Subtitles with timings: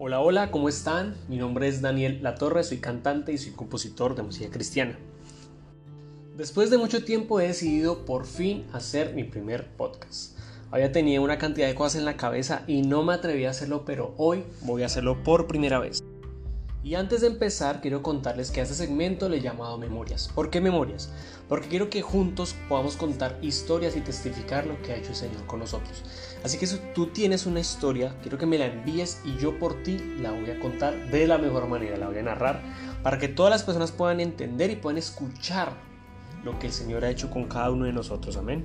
[0.00, 1.16] Hola, hola, ¿cómo están?
[1.26, 4.96] Mi nombre es Daniel Latorre, soy cantante y soy compositor de música cristiana.
[6.36, 10.38] Después de mucho tiempo he decidido por fin hacer mi primer podcast.
[10.70, 13.82] Había tenido una cantidad de cosas en la cabeza y no me atreví a hacerlo,
[13.84, 16.00] pero hoy voy a hacerlo por primera vez.
[16.84, 20.30] Y antes de empezar, quiero contarles que a este segmento le he llamado Memorias.
[20.32, 21.10] ¿Por qué Memorias?
[21.48, 25.44] Porque quiero que juntos podamos contar historias y testificar lo que ha hecho el Señor
[25.46, 26.04] con nosotros.
[26.44, 29.82] Así que si tú tienes una historia, quiero que me la envíes y yo por
[29.82, 32.62] ti la voy a contar de la mejor manera, la voy a narrar
[33.02, 35.72] para que todas las personas puedan entender y puedan escuchar
[36.44, 38.36] lo que el Señor ha hecho con cada uno de nosotros.
[38.36, 38.64] Amén.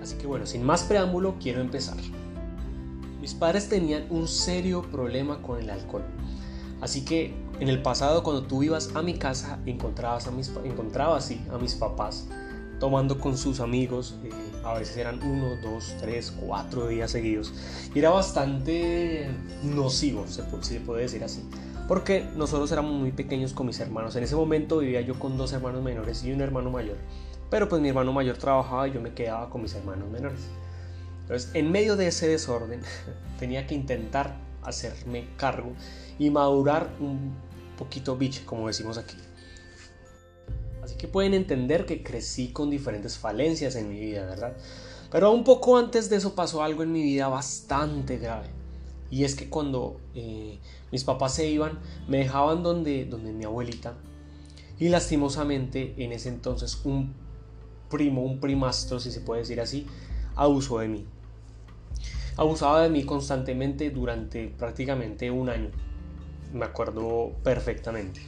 [0.00, 1.96] Así que bueno, sin más preámbulo, quiero empezar.
[3.20, 6.04] Mis padres tenían un serio problema con el alcohol.
[6.82, 11.24] Así que en el pasado cuando tú ibas a mi casa encontrabas a mis, encontrabas,
[11.24, 12.26] sí, a mis papás
[12.80, 14.30] tomando con sus amigos, eh,
[14.64, 17.54] a veces eran uno, dos, tres, cuatro días seguidos.
[17.94, 19.30] Y era bastante
[19.62, 21.48] nocivo, se se puede decir así.
[21.86, 24.16] Porque nosotros éramos muy pequeños con mis hermanos.
[24.16, 26.96] En ese momento vivía yo con dos hermanos menores y un hermano mayor.
[27.50, 30.40] Pero pues mi hermano mayor trabajaba y yo me quedaba con mis hermanos menores.
[31.20, 32.80] Entonces, en medio de ese desorden,
[33.38, 35.72] tenía que intentar hacerme cargo
[36.18, 37.34] y madurar un
[37.76, 39.16] poquito bitch, como decimos aquí.
[40.82, 44.56] Así que pueden entender que crecí con diferentes falencias en mi vida, ¿verdad?
[45.10, 48.48] Pero un poco antes de eso pasó algo en mi vida bastante grave.
[49.10, 50.58] Y es que cuando eh,
[50.90, 53.94] mis papás se iban, me dejaban donde, donde mi abuelita.
[54.78, 57.14] Y lastimosamente en ese entonces un
[57.90, 59.86] primo, un primastro, si se puede decir así,
[60.34, 61.06] abusó de mí
[62.36, 65.70] abusaba de mí constantemente durante prácticamente un año.
[66.52, 68.20] Me acuerdo perfectamente.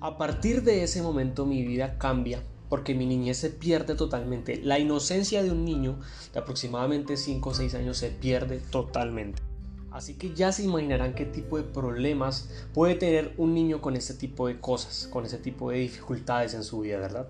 [0.00, 4.60] A partir de ese momento mi vida cambia porque mi niñez se pierde totalmente.
[4.62, 5.98] La inocencia de un niño
[6.32, 9.42] de aproximadamente 5 o 6 años se pierde totalmente.
[9.90, 14.14] Así que ya se imaginarán qué tipo de problemas puede tener un niño con este
[14.14, 17.26] tipo de cosas, con ese tipo de dificultades en su vida, ¿verdad?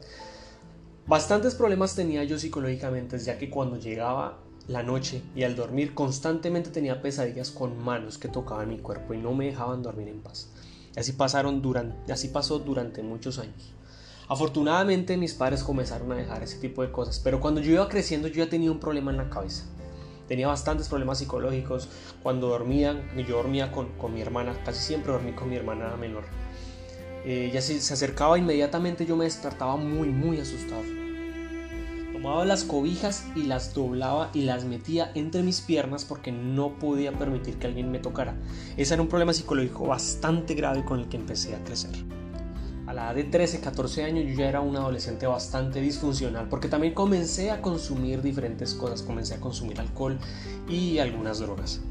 [1.06, 6.70] Bastantes problemas tenía yo psicológicamente, ya que cuando llegaba la noche y al dormir constantemente
[6.70, 10.50] tenía pesadillas con manos que tocaban mi cuerpo y no me dejaban dormir en paz.
[10.94, 13.72] Así, pasaron durante, así pasó durante muchos años.
[14.28, 18.28] Afortunadamente mis padres comenzaron a dejar ese tipo de cosas, pero cuando yo iba creciendo
[18.28, 19.64] yo ya tenía un problema en la cabeza.
[20.28, 21.88] Tenía bastantes problemas psicológicos.
[22.22, 26.24] Cuando dormía, yo dormía con, mi hermana, casi siempre dormí con mi hermana menor.
[27.24, 30.82] Eh, ella se acercaba inmediatamente, yo me despertaba muy, muy asustado
[32.20, 37.12] Tomaba las cobijas y las doblaba y las metía entre mis piernas porque no podía
[37.12, 38.34] permitir que alguien me tocara.
[38.76, 41.92] Ese era un problema psicológico bastante grave con el que empecé a crecer.
[42.88, 46.66] A la edad de 13, 14 años yo ya era un adolescente bastante disfuncional porque
[46.66, 50.18] también comencé a consumir diferentes cosas, comencé a consumir alcohol
[50.68, 51.82] y algunas drogas.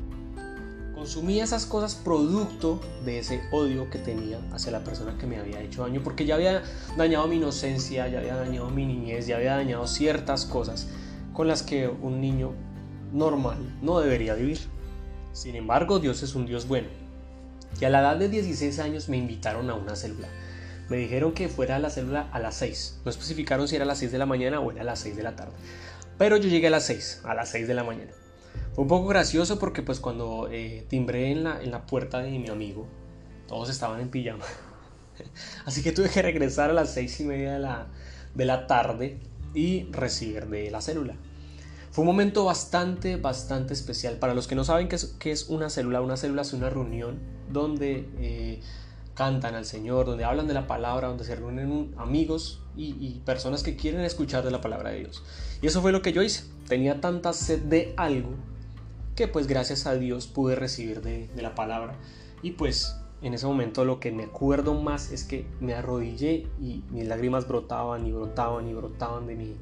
[0.98, 5.62] Consumía esas cosas producto de ese odio que tenía hacia la persona que me había
[5.62, 6.64] hecho daño, porque ya había
[6.98, 10.88] dañado mi inocencia, ya había dañado mi niñez, ya había dañado ciertas cosas
[11.34, 12.54] con las que un niño
[13.14, 14.58] normal no debería vivir.
[15.34, 16.88] Sin embargo, Dios es un Dios bueno.
[17.80, 20.30] Y a la edad de 16 años me invitaron a una célula.
[20.90, 23.02] Me dijeron que fuera a la célula a las 6.
[23.06, 25.16] No especificaron si era a las 6 de la mañana o era a las 6
[25.16, 25.54] de la tarde.
[26.18, 28.12] Pero yo llegué a las 6, a las 6 de la mañana.
[28.78, 32.48] Un poco gracioso porque pues cuando eh, timbré en la, en la puerta de mi
[32.48, 32.86] amigo,
[33.48, 34.46] todos estaban en pijama.
[35.66, 37.88] Así que tuve que regresar a las seis y media de la,
[38.36, 39.18] de la tarde
[39.56, 41.16] y recibir de la célula.
[41.90, 44.18] Fue un momento bastante, bastante especial.
[44.20, 46.70] Para los que no saben qué es, qué es una célula, una célula es una
[46.70, 47.20] reunión
[47.52, 48.62] donde eh,
[49.16, 53.76] cantan al Señor, donde hablan de la palabra, donde se reúnen amigos y, personas que
[53.76, 55.24] quieren escuchar de la palabra de Dios.
[55.64, 56.44] Y eso fue lo que yo hice.
[56.68, 58.36] Tenía tanta sed de algo
[59.18, 61.96] que pues gracias a Dios pude recibir de, la palabra.
[62.44, 66.84] Y pues en ese momento lo que me acuerdo más es que me arrodillé y
[66.92, 69.56] mis lágrimas brotaban y brotaban y brotaban de, mi,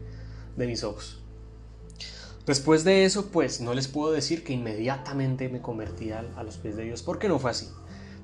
[0.57, 1.21] de mis ojos.
[2.45, 6.75] Después de eso, pues no les puedo decir que inmediatamente me convertí a, los pies
[6.75, 7.69] de Dios, porque no fue así.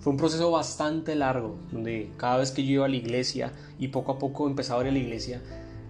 [0.02, 3.88] Fue un proceso bastante largo, donde cada vez que yo iba a la iglesia y
[3.88, 5.42] poco a poco empezaba a ir a la iglesia,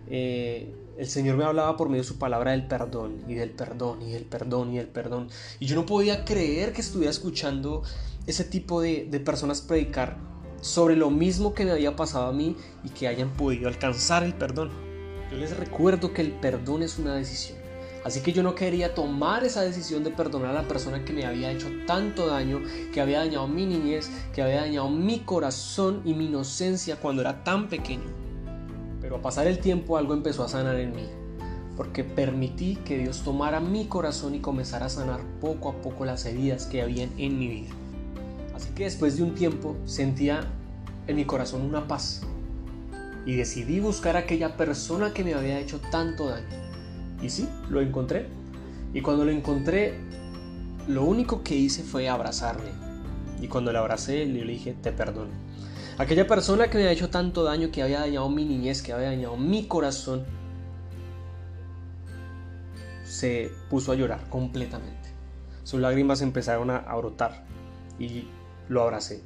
[0.07, 4.03] eh, el Señor me hablaba por medio de su palabra del perdón y del perdón
[4.03, 5.29] y del perdón y del perdón.
[5.59, 7.81] Y yo no podía creer que estuviera escuchando
[8.27, 10.17] ese tipo de, de personas predicar
[10.61, 14.35] sobre lo mismo que me había pasado a mí y que hayan podido alcanzar el
[14.35, 14.69] perdón.
[15.31, 17.57] Yo les recuerdo que el perdón es una decisión.
[18.05, 21.25] Así que yo no quería tomar esa decisión de perdonar a la persona que me
[21.25, 22.61] había hecho tanto daño,
[22.93, 27.43] que había dañado mi niñez, que había dañado mi corazón y mi inocencia cuando era
[27.43, 28.20] tan pequeño.
[29.11, 31.03] Pero a pasar el tiempo algo empezó a sanar en mí,
[31.75, 36.25] porque permití que Dios tomara mi corazón y comenzara a sanar poco a poco las
[36.25, 37.71] heridas que habían en mi vida.
[38.55, 40.49] Así que después de un tiempo sentía
[41.07, 42.21] en mi corazón una paz
[43.25, 46.47] y decidí buscar a aquella persona que me había hecho tanto daño.
[47.21, 48.27] Y sí, lo encontré.
[48.93, 49.95] Y cuando lo encontré,
[50.87, 52.71] lo único que hice fue abrazarle.
[53.41, 55.50] Y cuando le abracé, le dije, te perdono.
[56.01, 59.09] Aquella persona que me había hecho tanto daño, que había dañado mi niñez, que había
[59.09, 60.25] dañado mi corazón,
[63.03, 65.13] se puso a llorar completamente.
[65.63, 67.43] Sus lágrimas empezaron a brotar
[67.99, 68.27] y
[68.67, 69.21] lo abracé.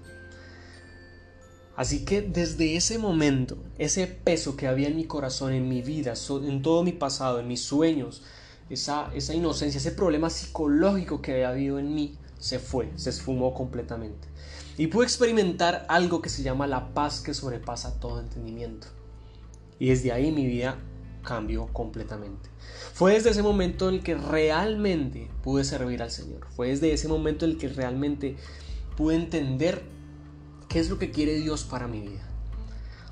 [1.77, 6.13] Así que desde ese momento, ese peso que había en mi corazón, en mi vida,
[6.43, 8.21] en todo mi pasado, en mis sueños,
[8.69, 13.55] esa, esa inocencia, ese problema psicológico que había habido en mí, se fue, se esfumó
[13.55, 14.27] completamente.
[14.77, 18.85] Y pude experimentar algo que se llama la paz que sobrepasa todo entendimiento.
[19.79, 20.77] Y desde ahí mi vida
[21.23, 22.47] cambió completamente.
[22.93, 26.45] Fue desde ese momento en el que realmente pude servir al Señor.
[26.55, 28.37] Fue desde ese momento en el que realmente
[28.95, 29.81] pude entender
[30.69, 32.29] qué es lo que quiere Dios para mi vida.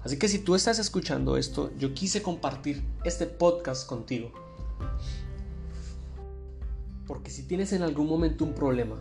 [0.03, 4.31] Así que si tú estás escuchando esto, yo quise compartir este podcast contigo.
[7.07, 8.95] Porque si tienes en algún momento un problema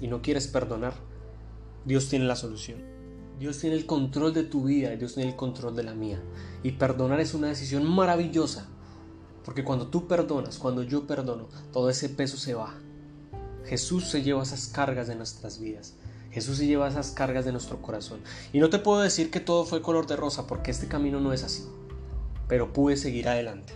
[0.00, 0.94] y no quieres perdonar,
[1.84, 2.78] Dios tiene la solución.
[3.38, 6.20] Dios tiene el control de tu vida Dios tiene el control de la mía.
[6.62, 8.68] Y perdonar es una decisión maravillosa.
[9.44, 12.74] Porque cuando tú perdonas, cuando yo perdono, todo ese peso se va.
[13.64, 15.94] Jesús se lleva esas cargas de nuestras vidas.
[16.30, 18.20] Jesús se lleva esas cargas de nuestro corazón.
[18.52, 21.32] Y no te puedo decir que todo fue color de rosa, porque este camino no
[21.32, 21.64] es así.
[22.46, 23.72] Pero pude seguir adelante.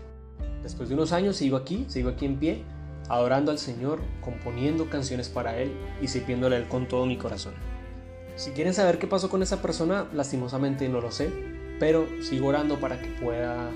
[0.63, 2.65] Después de unos años sigo aquí, sigo aquí en pie,
[3.09, 7.55] adorando al Señor, componiendo canciones para Él y sirviéndole a Él con todo mi corazón.
[8.37, 11.31] Si quieren saber qué pasó con esa persona, lastimosamente no lo sé,
[11.79, 13.71] pero sigo orando para que pueda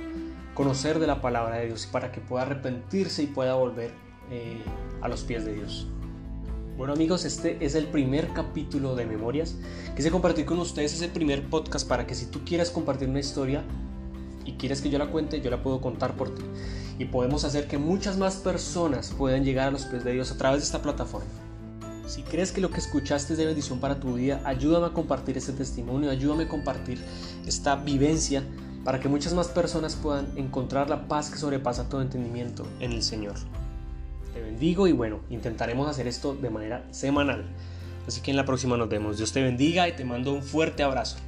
[0.54, 3.92] conocer de la palabra de Dios y para que pueda arrepentirse y pueda volver
[4.30, 4.60] eh,
[5.00, 5.86] a los pies de Dios.
[6.76, 9.56] Bueno amigos, este es el primer capítulo de Memorias.
[9.96, 13.64] Quise compartir con ustedes ese primer podcast para que si tú quieres compartir una historia
[14.48, 16.42] y quieres que yo la cuente, yo la puedo contar por ti.
[16.98, 20.36] Y podemos hacer que muchas más personas puedan llegar a los pies de Dios a
[20.36, 21.28] través de esta plataforma.
[22.06, 25.36] Si crees que lo que escuchaste es de bendición para tu vida, ayúdame a compartir
[25.36, 26.98] este testimonio, ayúdame a compartir
[27.46, 28.42] esta vivencia
[28.84, 33.02] para que muchas más personas puedan encontrar la paz que sobrepasa todo entendimiento en el
[33.02, 33.34] Señor
[34.40, 37.44] bendigo y bueno, intentaremos hacer esto de manera semanal.
[38.06, 39.18] Así que en la próxima nos vemos.
[39.18, 41.18] Dios te bendiga y te mando un fuerte abrazo.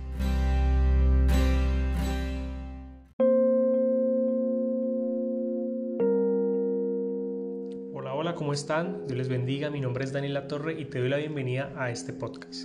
[8.50, 9.06] ¿Cómo están?
[9.06, 9.70] Dios les bendiga.
[9.70, 12.64] Mi nombre es Daniel La Torre y te doy la bienvenida a este podcast.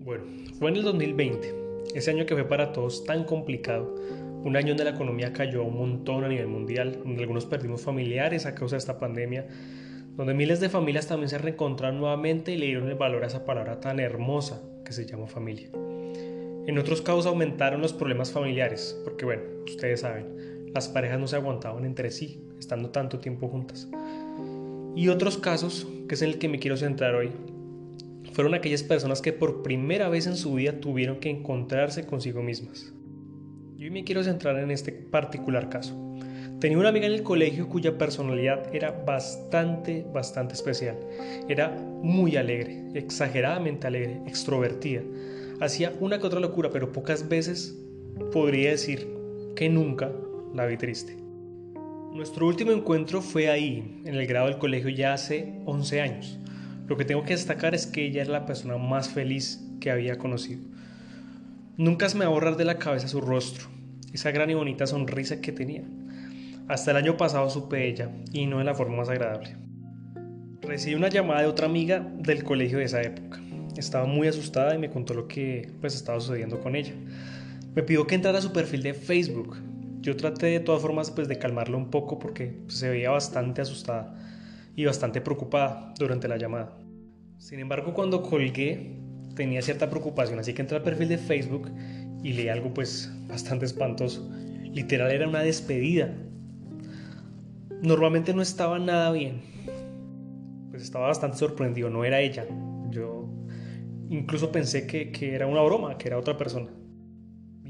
[0.00, 0.24] Bueno,
[0.58, 1.54] fue en el 2020,
[1.94, 3.94] ese año que fue para todos tan complicado
[4.42, 8.46] un año donde la economía cayó un montón a nivel mundial, donde algunos perdimos familiares
[8.46, 9.46] a causa de esta pandemia,
[10.16, 13.44] donde miles de familias también se reencontraron nuevamente y le dieron el valor a esa
[13.44, 15.70] palabra tan hermosa que se llama familia.
[15.72, 21.36] En otros casos aumentaron los problemas familiares, porque bueno, ustedes saben, las parejas no se
[21.36, 23.88] aguantaban entre sí, estando tanto tiempo juntas.
[24.96, 27.30] Y otros casos, que es en el que me quiero centrar hoy,
[28.32, 32.94] fueron aquellas personas que por primera vez en su vida tuvieron que encontrarse consigo mismas.
[33.76, 35.94] Yo me quiero centrar en este particular caso.
[36.60, 40.96] Tenía una amiga en el colegio cuya personalidad era bastante, bastante especial.
[41.46, 45.02] Era muy alegre, exageradamente alegre, extrovertida.
[45.60, 47.78] Hacía una que otra locura, pero pocas veces
[48.32, 49.06] podría decir
[49.54, 50.10] que nunca
[50.54, 51.25] la vi triste.
[52.16, 56.38] Nuestro último encuentro fue ahí, en el grado del colegio, ya hace 11 años.
[56.88, 60.16] Lo que tengo que destacar es que ella era la persona más feliz que había
[60.16, 60.62] conocido.
[61.76, 63.66] Nunca se me va a borrar de la cabeza su rostro,
[64.14, 65.82] esa gran y bonita sonrisa que tenía.
[66.68, 69.54] Hasta el año pasado supe ella, y no de la forma más agradable.
[70.62, 73.42] Recibí una llamada de otra amiga del colegio de esa época.
[73.76, 76.94] Estaba muy asustada y me contó lo que pues estaba sucediendo con ella.
[77.74, 79.58] Me pidió que entrara a su perfil de Facebook.
[80.06, 83.60] Yo traté de todas formas pues de calmarla un poco porque pues, se veía bastante
[83.60, 84.16] asustada
[84.76, 86.78] y bastante preocupada durante la llamada.
[87.38, 89.00] Sin embargo, cuando colgué,
[89.34, 91.72] tenía cierta preocupación, así que entré al perfil de Facebook
[92.22, 94.30] y leí algo pues bastante espantoso.
[94.72, 96.14] Literal era una despedida.
[97.82, 99.40] Normalmente no estaba nada bien.
[100.70, 102.46] Pues estaba bastante sorprendido, no era ella.
[102.90, 103.28] Yo
[104.08, 106.70] incluso pensé que, que era una broma, que era otra persona.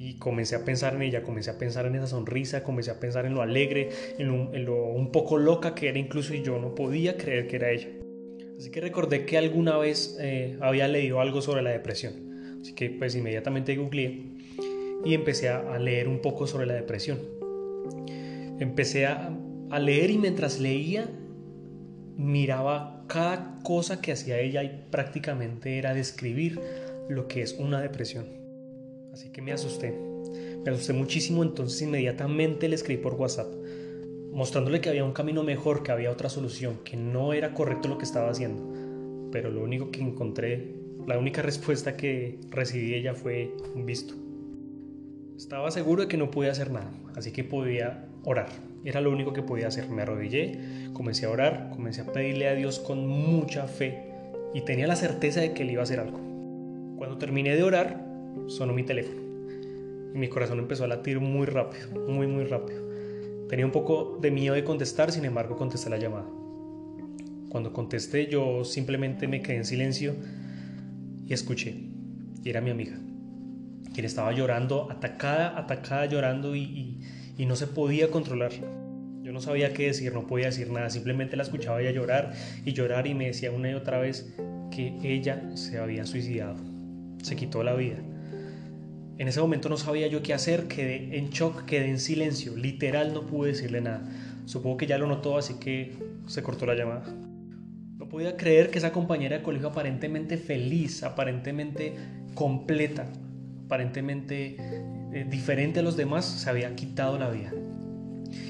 [0.06, 3.26] Y comencé a pensar en ella, comencé a pensar en esa sonrisa, comencé a pensar
[3.26, 7.16] en lo alegre, en lo, un poco loca que era incluso y yo no podía
[7.16, 7.88] creer que era ella.
[8.56, 12.60] Así que recordé que alguna vez eh, había leído algo sobre la depresión.
[12.62, 14.22] Así que pues inmediatamente googleé
[15.04, 17.18] y empecé a, leer un poco sobre la depresión.
[18.60, 19.36] Empecé a,
[19.70, 21.10] a leer y mientras leía
[22.16, 26.60] miraba cada cosa que hacía ella y prácticamente era describir
[27.08, 28.45] lo que es una depresión.
[29.16, 29.98] Así que me asusté.
[30.62, 33.50] Me asusté muchísimo, entonces inmediatamente le escribí por WhatsApp,
[34.30, 37.96] mostrándole que había un camino mejor, que había otra solución, que no era correcto lo
[37.96, 39.30] que estaba haciendo.
[39.32, 40.74] Pero lo único que encontré,
[41.06, 44.12] la única respuesta que recibí ella fue un visto.
[45.34, 48.50] Estaba seguro de que no podía hacer nada, así que podía orar.
[48.84, 49.88] Era lo único que podía hacer.
[49.88, 54.12] Me arrodillé, comencé a orar, comencé a pedirle a Dios con mucha fe
[54.52, 56.18] y tenía la certeza de que Él iba a hacer algo.
[56.98, 58.05] Cuando terminé de orar,
[58.48, 59.26] sonó mi teléfono
[60.16, 62.82] y mi corazón empezó a latir muy rápido, muy, muy rápido.
[63.50, 66.24] Tenía un poco de miedo de contestar, sin embargo contesté la llamada.
[67.50, 70.16] Cuando contesté yo simplemente me quedé en silencio
[71.26, 71.76] y escuché.
[72.42, 72.96] Y era mi amiga,
[73.92, 76.98] quien estaba llorando, atacada, atacada, llorando y,
[77.36, 78.52] y no se podía controlar.
[79.22, 82.32] Yo no sabía qué decir, no podía decir nada, simplemente la escuchaba ella llorar
[82.64, 84.34] y llorar y me decía una y otra vez
[84.70, 86.56] que ella se había suicidado,
[87.22, 87.98] se quitó la vida.
[89.18, 93.14] En ese momento no sabía yo qué hacer, quedé en shock, quedé en silencio, literal
[93.14, 94.02] no pude decirle nada.
[94.44, 95.96] Supongo que ya lo notó, así que
[96.26, 97.04] se cortó la llamada.
[97.96, 101.94] No podía creer que esa compañera de colegio aparentemente feliz, aparentemente
[102.34, 103.06] completa,
[103.64, 104.56] aparentemente
[105.12, 107.54] eh, diferente a los demás, se había quitado la vida.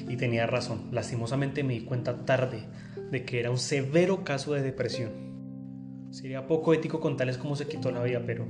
[0.09, 2.65] Y tenía razón, lastimosamente me di cuenta tarde
[3.09, 5.11] de que era un severo caso de depresión.
[6.11, 8.45] Sería poco ético contarles cómo se quitó la vida, pero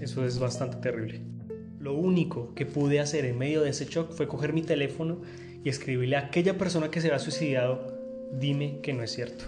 [0.00, 1.31] eso es bastante terrible.
[1.82, 5.18] Lo único que pude hacer en medio de ese shock fue coger mi teléfono
[5.64, 7.92] y escribirle a aquella persona que se había suicidado,
[8.38, 9.46] dime que no es cierto.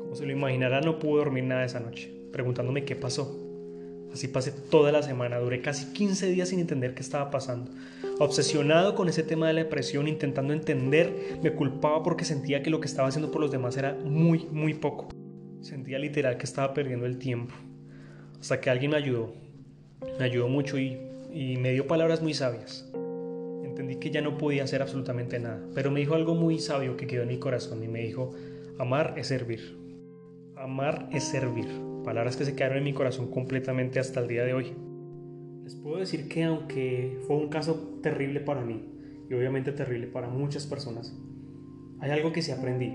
[0.00, 3.46] Como se lo imaginará, no pude dormir nada esa noche, preguntándome qué pasó,
[4.12, 7.70] Así pasé toda la semana, duré casi 15 días sin entender qué estaba pasando.
[8.18, 12.80] Obsesionado con ese tema de la depresión, intentando entender, me culpaba porque sentía que lo
[12.80, 15.10] que estaba haciendo por los demás era muy, muy poco.
[15.60, 17.54] Sentía literal que estaba perdiendo el tiempo.
[18.40, 19.34] Hasta que alguien me ayudó.
[20.18, 20.98] Me ayudó mucho y,
[21.32, 22.90] y me dio palabras muy sabias.
[23.64, 27.06] Entendí que ya no podía hacer absolutamente nada, pero me dijo algo muy sabio que
[27.06, 28.32] quedó en mi corazón y me dijo,
[28.78, 29.76] amar es servir.
[30.56, 31.66] Amar es servir
[32.06, 34.72] palabras que se quedaron en mi corazón completamente hasta el día de hoy.
[35.64, 38.80] Les puedo decir que aunque fue un caso terrible para mí,
[39.28, 41.12] y obviamente terrible para muchas personas,
[41.98, 42.92] hay algo que sí aprendí.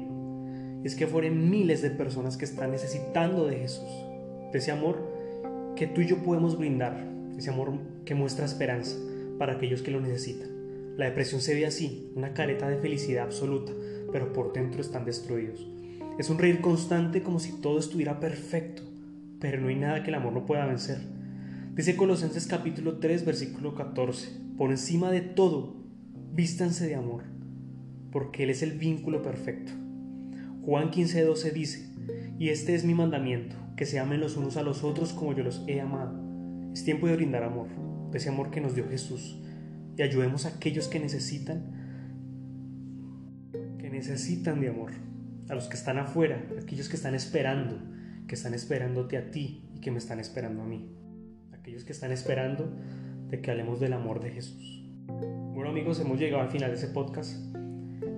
[0.82, 3.90] Y es que fueron miles de personas que están necesitando de Jesús,
[4.54, 5.06] de ese amor
[5.76, 7.06] que tú y yo podemos brindar,
[7.38, 7.74] ese amor
[8.06, 8.98] que muestra esperanza
[9.38, 10.50] para aquellos que lo necesitan.
[10.98, 13.72] La depresión se ve así, una careta de felicidad absoluta,
[14.12, 15.68] pero por dentro están destruidos.
[16.20, 18.84] Es un reír constante como si todo estuviera perfecto,
[19.40, 21.00] pero no hay nada que el amor no pueda vencer.
[21.76, 25.78] Dice Colosenses capítulo 3 versículo 14, por encima de todo,
[26.34, 27.24] vístanse de amor,
[28.12, 29.72] porque Él es el vínculo perfecto.
[30.64, 31.90] Juan 15, 12 dice,
[32.38, 35.44] y este es mi mandamiento, que se amen los unos a los otros como yo
[35.44, 36.20] los he amado.
[36.74, 37.68] Es tiempo de brindar amor,
[38.12, 39.40] de ese amor que nos dio Jesús,
[39.98, 41.82] y ayudemos a aquellos que necesitan,
[43.80, 44.92] que necesitan de amor,
[45.50, 47.78] a los que están afuera, a aquellos que están esperando,
[48.28, 50.96] que están esperándote a ti y que me están esperando a mí.
[51.52, 52.74] Aquellos que están esperando
[53.30, 54.84] de que hablemos del amor de Jesús.
[55.54, 57.38] Bueno amigos, hemos llegado al final de ese podcast.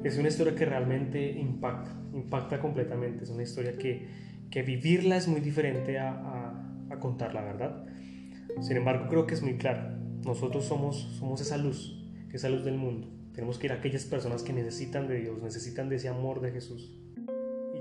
[0.04, 3.24] Es una historia que realmente impacta, impacta completamente.
[3.24, 4.08] Es una historia que,
[4.50, 7.86] que vivirla es muy diferente a, a, a contarla, ¿verdad?
[8.62, 9.98] Sin embargo, creo que es muy claro.
[10.26, 11.98] Nosotros somos, esa luz,
[12.32, 13.10] esa luz del mundo.
[13.34, 16.52] Tenemos que ir a aquellas personas que necesitan de Dios, necesitan de ese amor de
[16.52, 17.04] Jesús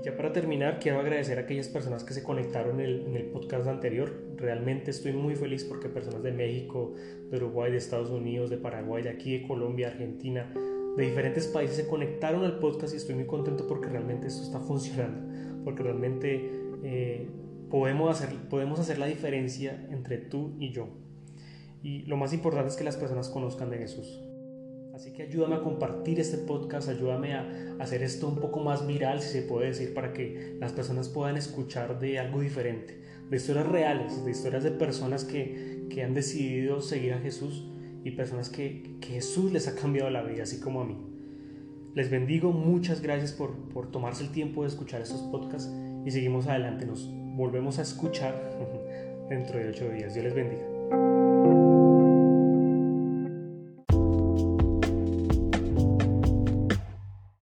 [0.03, 4.11] ya para terminar, quiero agradecer a aquellas personas que se conectaron en el, podcast anterior.
[4.35, 6.93] Realmente estoy muy feliz porque personas de México,
[7.31, 10.51] de Uruguay, de Estados Unidos, de Paraguay, de aquí, de Colombia, Argentina,
[10.97, 14.59] de diferentes países se conectaron al podcast y estoy muy contento porque realmente esto está
[14.59, 16.51] funcionando, porque realmente
[16.83, 17.29] eh,
[17.73, 20.89] podemos, hacer, podemos hacer la diferencia entre tú y yo.
[21.81, 24.21] Y lo más importante es que las personas conozcan de Jesús.
[24.93, 29.21] Así que ayúdame a compartir este podcast, ayúdame a hacer esto un poco más viral,
[29.21, 33.01] si se puede decir, para que las personas puedan escuchar de algo diferente,
[33.31, 37.67] de historias reales, de historias de personas que, que han decidido seguir a Jesús
[38.03, 40.95] y personas que, que, Jesús les ha cambiado la vida, así como a mí.
[41.95, 45.73] Les bendigo, muchas gracias por, por tomarse el tiempo de escuchar estos podcasts
[46.05, 48.35] y seguimos adelante, nos volvemos a escuchar
[49.29, 50.13] dentro de ocho días.
[50.13, 51.22] Dios les bendiga.